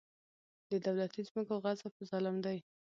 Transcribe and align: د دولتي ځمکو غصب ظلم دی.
د 0.71 0.73
دولتي 0.85 1.21
ځمکو 1.29 1.55
غصب 1.63 1.93
ظلم 2.09 2.35
دی. 2.45 2.57